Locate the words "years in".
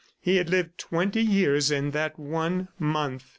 1.21-1.91